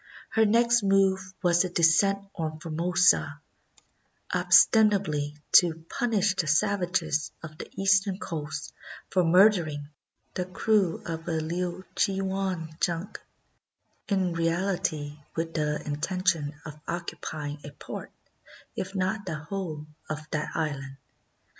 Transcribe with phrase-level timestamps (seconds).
[0.31, 3.39] Her next move was a descent on Formosa,
[4.33, 8.73] ostensibly to 235 CHINA punish the savages of the eastern coast
[9.11, 9.89] for murdering
[10.33, 13.21] the crew of a Liuchiuan junk;
[14.07, 18.11] in reality with the inten tion of occupying a part,
[18.75, 20.97] if not the whole, of that island.